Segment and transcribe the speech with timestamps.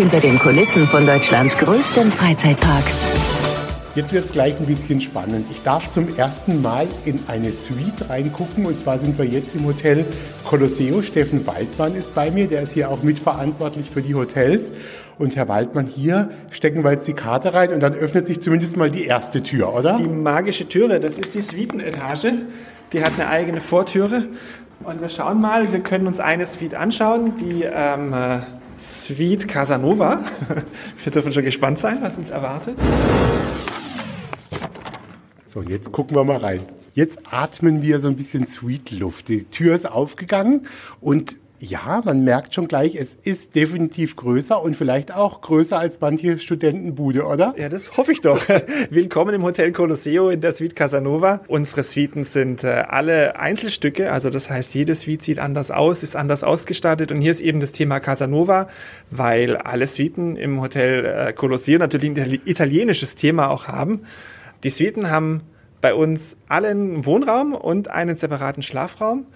[0.00, 2.84] hinter den Kulissen von Deutschlands größtem Freizeitpark.
[3.94, 5.44] Jetzt wird es gleich ein bisschen spannend.
[5.50, 9.66] Ich darf zum ersten Mal in eine Suite reingucken und zwar sind wir jetzt im
[9.66, 10.06] Hotel
[10.44, 11.02] Colosseo.
[11.02, 14.72] Steffen Waldmann ist bei mir, der ist hier auch mitverantwortlich für die Hotels.
[15.18, 18.78] Und Herr Waldmann, hier stecken wir jetzt die Karte rein und dann öffnet sich zumindest
[18.78, 19.96] mal die erste Tür, oder?
[19.96, 22.32] Die magische Türe, das ist die Suitenetage.
[22.94, 24.28] Die hat eine eigene Vortüre.
[24.82, 28.14] Und wir schauen mal, wir können uns eine Suite anschauen, die ähm,
[28.84, 30.24] Suite Casanova.
[31.04, 32.76] Wir dürfen schon gespannt sein, was uns erwartet.
[35.46, 36.62] So, jetzt gucken wir mal rein.
[36.94, 39.28] Jetzt atmen wir so ein bisschen Sweet Luft.
[39.28, 40.68] Die Tür ist aufgegangen
[41.00, 46.00] und ja, man merkt schon gleich, es ist definitiv größer und vielleicht auch größer als
[46.00, 47.54] manche Studentenbude, oder?
[47.58, 48.40] Ja, das hoffe ich doch.
[48.90, 51.40] Willkommen im Hotel Colosseo in der Suite Casanova.
[51.48, 56.16] Unsere Suiten sind äh, alle Einzelstücke, also das heißt, jede Suite sieht anders aus, ist
[56.16, 58.68] anders ausgestattet und hier ist eben das Thema Casanova,
[59.10, 64.00] weil alle Suiten im Hotel äh, Colosseo natürlich ein italienisches Thema auch haben.
[64.64, 65.42] Die Suiten haben
[65.82, 69.26] bei uns alle einen Wohnraum und einen separaten Schlafraum.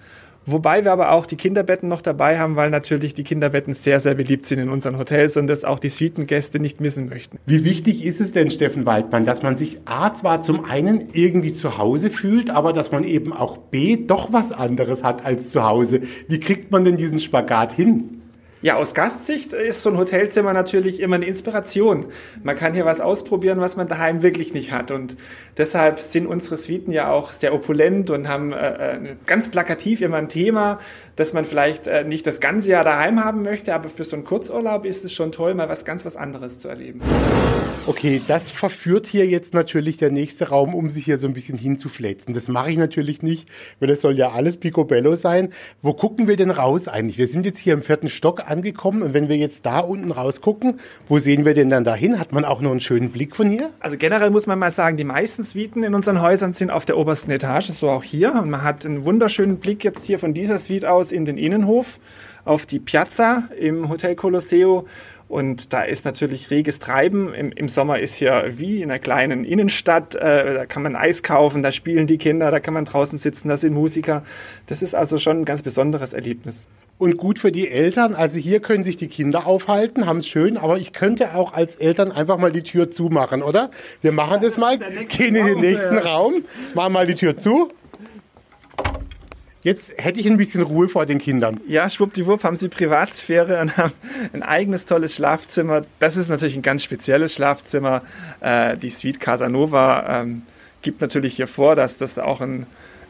[0.45, 4.13] Wobei wir aber auch die Kinderbetten noch dabei haben, weil natürlich die Kinderbetten sehr, sehr
[4.13, 7.39] beliebt sind in unseren Hotels und das auch die Suitengäste nicht missen möchten.
[7.45, 11.53] Wie wichtig ist es denn, Steffen Waldmann, dass man sich A zwar zum einen irgendwie
[11.53, 15.63] zu Hause fühlt, aber dass man eben auch B doch was anderes hat als zu
[15.63, 16.01] Hause?
[16.27, 18.14] Wie kriegt man denn diesen Spagat hin?
[18.65, 22.07] Ja, aus Gastsicht ist so ein Hotelzimmer natürlich immer eine Inspiration.
[22.41, 24.89] Man kann hier was ausprobieren, was man daheim wirklich nicht hat.
[24.89, 25.17] Und
[25.55, 30.17] deshalb sind unsere Suiten ja auch sehr opulent und haben äh, äh ganz plakativ immer
[30.17, 30.79] ein Thema,
[31.15, 34.25] das man vielleicht äh, nicht das ganze Jahr daheim haben möchte, aber für so einen
[34.25, 37.01] Kurzurlaub ist es schon toll, mal was ganz was anderes zu erleben.
[37.87, 41.59] Okay, das verführt hier jetzt natürlich der nächste Raum, um sich hier so ein bisschen
[41.59, 42.33] hinzufläzen.
[42.33, 43.47] Das mache ich natürlich nicht,
[43.79, 45.53] weil das soll ja alles picobello sein.
[45.83, 47.19] Wo gucken wir denn raus eigentlich?
[47.19, 50.79] Wir sind jetzt hier im vierten Stock angekommen und wenn wir jetzt da unten rausgucken,
[51.09, 52.19] wo sehen wir denn dann dahin?
[52.19, 53.71] Hat man auch noch einen schönen Blick von hier?
[53.79, 56.97] Also generell muss man mal sagen, die meisten Suiten in unseren Häusern sind auf der
[56.97, 58.33] obersten Etage, so auch hier.
[58.33, 61.99] Und man hat einen wunderschönen Blick jetzt hier von dieser Suite aus in den Innenhof
[62.45, 64.85] auf die Piazza im Hotel Colosseo
[65.27, 67.33] und da ist natürlich reges Treiben.
[67.33, 70.13] Im, Im, Sommer ist hier wie in einer kleinen Innenstadt.
[70.13, 73.49] Äh, da kann man Eis kaufen, da spielen die Kinder, da kann man draußen sitzen,
[73.49, 74.23] da sind Musiker.
[74.67, 76.67] Das ist also schon ein ganz besonderes Erlebnis.
[76.97, 78.15] Und gut für die Eltern.
[78.15, 81.75] Also hier können sich die Kinder aufhalten, haben es schön, aber ich könnte auch als
[81.75, 83.69] Eltern einfach mal die Tür zumachen, oder?
[84.01, 87.71] Wir machen das mal, gehen in den nächsten Raum, machen mal die Tür zu.
[89.65, 91.59] Jetzt hätte ich ein bisschen Ruhe vor den Kindern.
[91.67, 93.93] Ja, schwuppdiwupp haben sie Privatsphäre und haben
[94.31, 95.81] ein eigenes tolles Schlafzimmer.
[95.97, 98.03] Das ist natürlich ein ganz spezielles Schlafzimmer.
[98.41, 100.43] Äh, die Suite Casanova ähm,
[100.85, 102.67] gibt natürlich hier vor, dass das auch ein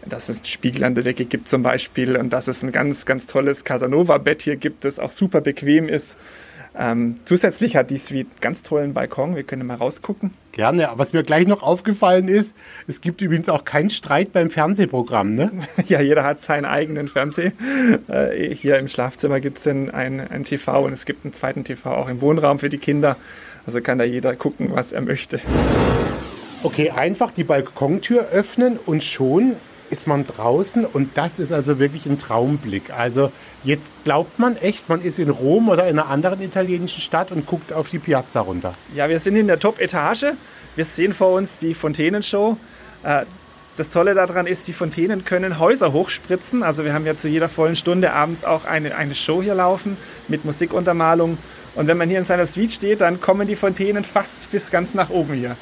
[0.08, 3.06] dass es einen Spiegel an der Decke gibt zum Beispiel und dass es ein ganz,
[3.06, 6.16] ganz tolles Casanova-Bett hier gibt, das auch super bequem ist.
[6.78, 9.35] Ähm, zusätzlich hat die Suite ganz tollen Balkon.
[9.35, 10.31] Wir können mal rausgucken.
[10.52, 10.90] Gerne.
[10.96, 12.53] Was mir gleich noch aufgefallen ist,
[12.88, 15.35] es gibt übrigens auch keinen Streit beim Fernsehprogramm.
[15.35, 15.52] Ne?
[15.88, 17.53] ja, jeder hat seinen eigenen Fernseher.
[18.08, 21.91] Äh, hier im Schlafzimmer gibt es ein, ein TV und es gibt einen zweiten TV
[21.96, 23.16] auch im Wohnraum für die Kinder.
[23.66, 25.40] Also kann da jeder gucken, was er möchte.
[26.66, 29.56] Okay, einfach die Balkontür öffnen und schon
[29.92, 32.90] ist man draußen und das ist also wirklich ein Traumblick.
[32.90, 33.31] Also
[33.64, 37.46] jetzt glaubt man echt, man ist in Rom oder in einer anderen italienischen Stadt und
[37.46, 38.74] guckt auf die Piazza runter.
[38.96, 40.34] Ja, wir sind in der Top-Etage.
[40.76, 42.58] Wir sehen vor uns die Fontänenshow.
[43.03, 43.26] Äh,
[43.78, 46.64] das Tolle daran ist, die Fontänen können Häuser hochspritzen.
[46.64, 49.97] Also wir haben ja zu jeder vollen Stunde abends auch eine, eine Show hier laufen
[50.28, 51.38] mit Musikuntermalung.
[51.76, 54.96] Und wenn man hier in seiner Suite steht, dann kommen die Fontänen fast bis ganz
[54.96, 55.56] nach oben hier.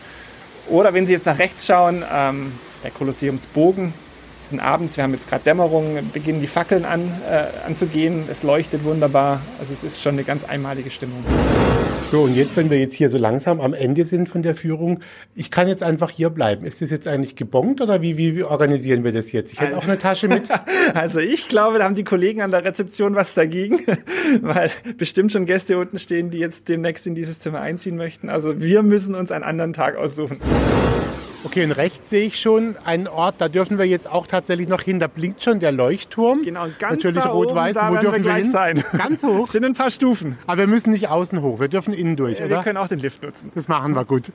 [0.68, 2.54] Oder wenn Sie jetzt nach rechts schauen, ähm,
[2.84, 3.94] der Kolosseumsbogen,
[4.50, 8.26] sind abends, wir haben jetzt gerade Dämmerung, beginnen die Fackeln an, äh, anzugehen.
[8.30, 9.42] Es leuchtet wunderbar.
[9.60, 11.24] Also es ist schon eine ganz einmalige Stimmung.
[12.12, 15.00] So, und jetzt, wenn wir jetzt hier so langsam am Ende sind von der Führung,
[15.34, 16.64] ich kann jetzt einfach hier bleiben.
[16.64, 19.52] Ist das jetzt eigentlich gebongt oder wie, wie, wie organisieren wir das jetzt?
[19.52, 20.44] Ich hätte auch eine Tasche mit.
[20.94, 23.80] Also ich glaube, da haben die Kollegen an der Rezeption was dagegen,
[24.42, 28.30] weil bestimmt schon Gäste unten stehen, die jetzt demnächst in dieses Zimmer einziehen möchten.
[28.30, 30.40] Also wir müssen uns einen anderen Tag aussuchen.
[31.46, 34.82] Okay, und rechts sehe ich schon einen Ort, da dürfen wir jetzt auch tatsächlich noch
[34.82, 35.00] hin.
[35.00, 36.42] Da blinkt schon der Leuchtturm.
[36.44, 37.76] Genau, ganz Natürlich rot-weiß.
[37.76, 38.52] Wo dürfen wir, gleich wir hin?
[38.52, 38.84] sein?
[38.98, 39.50] Ganz hoch.
[39.52, 40.38] sind ein paar Stufen.
[40.48, 42.58] Aber wir müssen nicht außen hoch, wir dürfen innen durch, ja, oder?
[42.58, 43.52] Wir können auch den Lift nutzen.
[43.56, 44.32] Das machen wir gut.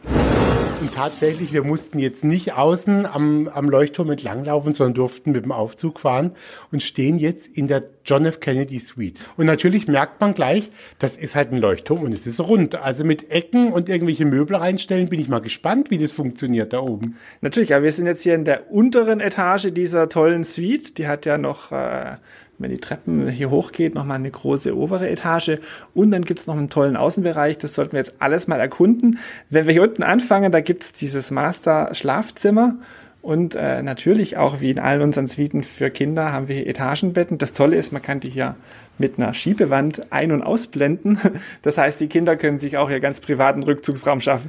[0.80, 5.50] Und tatsächlich, wir mussten jetzt nicht außen am, am Leuchtturm entlanglaufen, sondern durften mit dem
[5.50, 6.36] Aufzug fahren
[6.70, 8.40] und stehen jetzt in der John F.
[8.40, 9.18] Kennedy Suite.
[9.36, 12.74] Und natürlich merkt man gleich, das ist halt ein Leuchtturm und es ist rund.
[12.74, 16.80] Also mit Ecken und irgendwelche Möbel reinstellen, bin ich mal gespannt, wie das funktioniert da
[16.80, 17.16] oben.
[17.42, 20.96] Natürlich, aber wir sind jetzt hier in der unteren Etage dieser tollen Suite.
[20.96, 22.16] Die hat ja noch äh,
[22.58, 25.58] wenn die Treppen hier hochgeht, nochmal eine große obere Etage.
[25.94, 27.58] Und dann gibt es noch einen tollen Außenbereich.
[27.58, 29.18] Das sollten wir jetzt alles mal erkunden.
[29.48, 32.76] Wenn wir hier unten anfangen, da gibt es dieses Master-Schlafzimmer.
[33.28, 37.36] Und äh, natürlich auch wie in allen unseren Suiten für Kinder haben wir hier Etagenbetten.
[37.36, 38.56] Das Tolle ist, man kann die hier
[38.96, 41.18] mit einer Schiebewand ein- und ausblenden.
[41.60, 44.48] Das heißt, die Kinder können sich auch hier ganz privaten Rückzugsraum schaffen.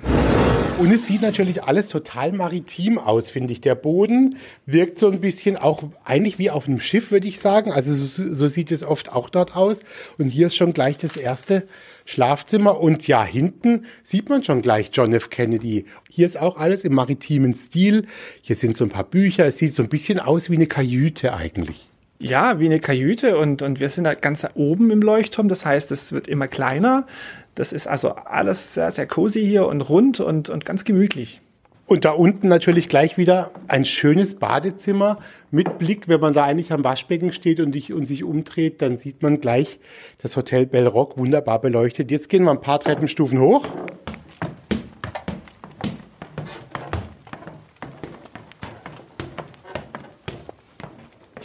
[0.79, 3.59] Und es sieht natürlich alles total maritim aus, finde ich.
[3.59, 7.73] Der Boden wirkt so ein bisschen auch eigentlich wie auf einem Schiff, würde ich sagen.
[7.73, 9.81] Also so, so, sieht es oft auch dort aus.
[10.17, 11.67] Und hier ist schon gleich das erste
[12.05, 12.79] Schlafzimmer.
[12.79, 15.29] Und ja, hinten sieht man schon gleich John F.
[15.29, 15.83] Kennedy.
[16.09, 18.05] Hier ist auch alles im maritimen Stil.
[18.41, 19.45] Hier sind so ein paar Bücher.
[19.45, 21.88] Es sieht so ein bisschen aus wie eine Kajüte eigentlich.
[22.21, 25.47] Ja, wie eine Kajüte und, und wir sind halt ganz oben im Leuchtturm.
[25.47, 27.07] Das heißt, es wird immer kleiner.
[27.55, 31.39] Das ist also alles sehr, sehr cozy hier und rund und, und ganz gemütlich.
[31.85, 35.19] Und da unten natürlich gleich wieder ein schönes Badezimmer
[35.49, 36.07] mit Blick.
[36.09, 39.39] Wenn man da eigentlich am Waschbecken steht und, ich, und sich umdreht, dann sieht man
[39.39, 39.79] gleich
[40.21, 42.11] das Hotel Bellrock wunderbar beleuchtet.
[42.11, 43.65] Jetzt gehen wir ein paar Treppenstufen hoch.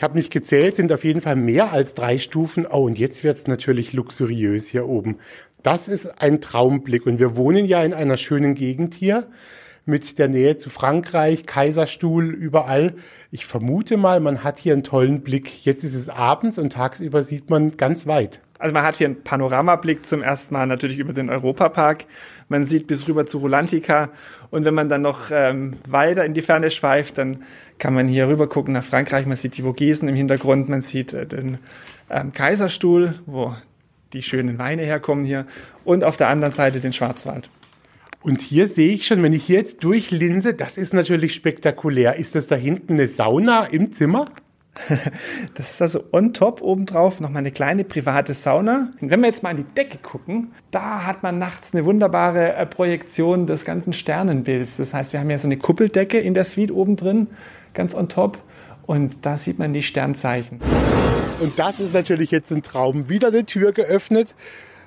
[0.04, 2.66] Habe nicht gezählt, sind auf jeden Fall mehr als drei Stufen.
[2.70, 5.18] Oh, und jetzt wird es natürlich luxuriös hier oben.
[5.64, 7.06] Das ist ein Traumblick.
[7.06, 9.26] Und wir wohnen ja in einer schönen Gegend hier
[9.86, 12.94] mit der Nähe zu Frankreich, Kaiserstuhl, überall.
[13.30, 15.64] Ich vermute mal, man hat hier einen tollen Blick.
[15.64, 18.40] Jetzt ist es abends und tagsüber sieht man ganz weit.
[18.58, 22.04] Also man hat hier einen Panoramablick zum ersten Mal natürlich über den Europapark.
[22.48, 24.10] Man sieht bis rüber zu Rulantica.
[24.50, 27.42] Und wenn man dann noch ähm, weiter in die Ferne schweift, dann
[27.78, 29.26] kann man hier rüber gucken nach Frankreich.
[29.26, 31.58] Man sieht die Vogesen im Hintergrund, man sieht äh, den
[32.10, 33.54] ähm, Kaiserstuhl, wo
[34.12, 35.46] die schönen Weine herkommen hier.
[35.84, 37.50] Und auf der anderen Seite den Schwarzwald.
[38.22, 42.16] Und hier sehe ich schon, wenn ich hier jetzt durchlinse, das ist natürlich spektakulär.
[42.16, 44.30] Ist das da hinten eine Sauna im Zimmer?
[45.54, 48.90] Das ist also on top obendrauf nochmal eine kleine private Sauna.
[49.00, 52.66] Wenn wir jetzt mal an die Decke gucken, da hat man nachts eine wunderbare äh,
[52.66, 54.76] Projektion des ganzen Sternenbilds.
[54.76, 57.28] Das heißt, wir haben ja so eine Kuppeldecke in der Suite oben drin,
[57.72, 58.38] ganz on top.
[58.86, 60.60] Und da sieht man die Sternzeichen.
[61.40, 63.08] Und das ist natürlich jetzt ein Traum.
[63.08, 64.34] Wieder eine Tür geöffnet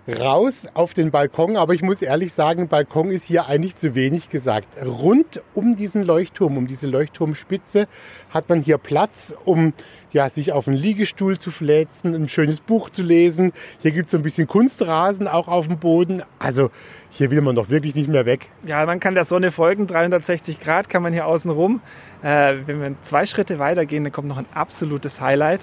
[0.07, 4.29] raus auf den Balkon, aber ich muss ehrlich sagen, Balkon ist hier eigentlich zu wenig
[4.29, 4.67] gesagt.
[4.81, 7.87] Rund um diesen Leuchtturm, um diese Leuchtturmspitze,
[8.29, 9.73] hat man hier Platz, um
[10.13, 13.51] ja, sich auf einen Liegestuhl zu fläzen, ein schönes Buch zu lesen.
[13.81, 16.23] Hier gibt es so ein bisschen Kunstrasen auch auf dem Boden.
[16.39, 16.71] Also
[17.09, 18.47] hier will man doch wirklich nicht mehr weg.
[18.65, 21.81] Ja, man kann der Sonne folgen, 360 Grad kann man hier außen rum.
[22.23, 25.59] Äh, wenn wir zwei Schritte weitergehen, dann kommt noch ein absolutes Highlight.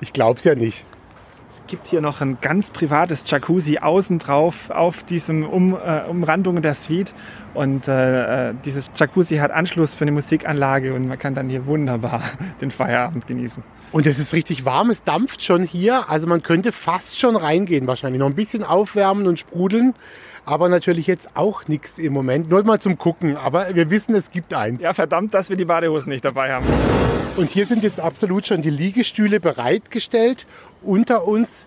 [0.00, 0.84] Ich glaube es ja nicht
[1.66, 6.74] gibt hier noch ein ganz privates Jacuzzi außen drauf auf diesem um, äh, Umrandung der
[6.74, 7.14] Suite.
[7.54, 11.66] Und äh, äh, dieses Jacuzzi hat Anschluss für eine Musikanlage und man kann dann hier
[11.66, 12.22] wunderbar
[12.60, 13.62] den Feierabend genießen.
[13.92, 16.10] Und es ist richtig warm, es dampft schon hier.
[16.10, 18.18] Also man könnte fast schon reingehen wahrscheinlich.
[18.20, 19.94] Noch ein bisschen aufwärmen und sprudeln.
[20.44, 22.48] Aber natürlich jetzt auch nichts im Moment.
[22.48, 23.36] Nur mal zum Gucken.
[23.36, 24.80] Aber wir wissen, es gibt eins.
[24.80, 26.66] Ja, verdammt, dass wir die Badehosen nicht dabei haben.
[27.36, 30.46] Und hier sind jetzt absolut schon die Liegestühle bereitgestellt.
[30.86, 31.66] Unter uns,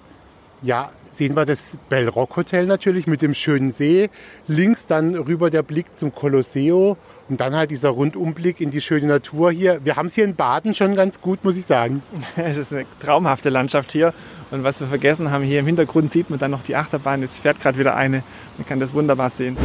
[0.62, 4.10] ja, sehen wir das Bellrock Hotel natürlich mit dem schönen See.
[4.48, 6.95] Links dann rüber der Blick zum Colosseo
[7.27, 9.81] und dann halt dieser Rundumblick in die schöne Natur hier.
[9.83, 12.01] Wir haben es hier in Baden schon ganz gut, muss ich sagen.
[12.38, 14.13] Es ist eine traumhafte Landschaft hier.
[14.51, 17.21] Und was wir vergessen haben, hier im Hintergrund sieht man dann noch die Achterbahn.
[17.21, 18.24] Jetzt fährt gerade wieder eine.
[18.57, 19.57] Man kann das wunderbar sehen.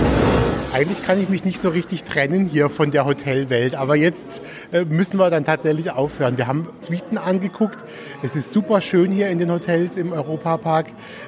[0.74, 4.84] Eigentlich kann ich mich nicht so richtig trennen hier von der Hotelwelt, aber jetzt äh,
[4.84, 6.36] müssen wir dann tatsächlich aufhören.
[6.36, 7.76] Wir haben Suiten angeguckt.
[8.24, 10.86] Es ist super schön hier in den Hotels im Europapark.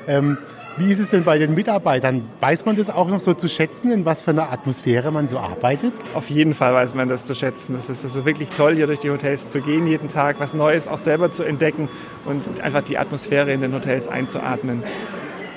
[0.08, 0.36] Ähm,
[0.78, 2.28] wie ist es denn bei den Mitarbeitern?
[2.40, 5.38] Weiß man das auch noch so zu schätzen, in was für einer Atmosphäre man so
[5.38, 5.94] arbeitet?
[6.14, 7.76] Auf jeden Fall weiß man das zu schätzen.
[7.76, 10.88] Es ist also wirklich toll, hier durch die Hotels zu gehen, jeden Tag was Neues
[10.88, 11.88] auch selber zu entdecken
[12.24, 14.82] und einfach die Atmosphäre in den Hotels einzuatmen.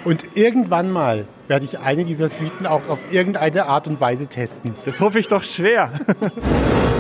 [0.05, 4.75] Und irgendwann mal werde ich eine dieser Suiten auch auf irgendeine Art und Weise testen.
[4.85, 5.91] Das hoffe ich doch schwer.